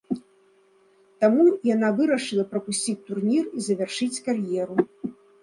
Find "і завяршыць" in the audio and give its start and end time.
3.59-4.21